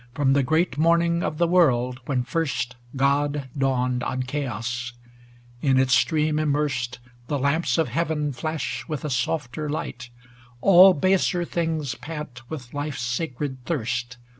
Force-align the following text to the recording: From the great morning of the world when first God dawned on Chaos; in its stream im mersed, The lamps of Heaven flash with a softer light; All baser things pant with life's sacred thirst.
From 0.15 0.33
the 0.33 0.41
great 0.41 0.79
morning 0.79 1.21
of 1.21 1.37
the 1.37 1.45
world 1.45 1.99
when 2.07 2.23
first 2.23 2.75
God 2.95 3.49
dawned 3.55 4.01
on 4.01 4.23
Chaos; 4.23 4.93
in 5.61 5.77
its 5.77 5.93
stream 5.93 6.39
im 6.39 6.49
mersed, 6.49 6.97
The 7.27 7.37
lamps 7.37 7.77
of 7.77 7.89
Heaven 7.89 8.31
flash 8.33 8.83
with 8.87 9.05
a 9.05 9.11
softer 9.11 9.69
light; 9.69 10.09
All 10.59 10.95
baser 10.95 11.45
things 11.45 11.93
pant 11.93 12.41
with 12.49 12.73
life's 12.73 13.03
sacred 13.03 13.63
thirst. 13.65 14.17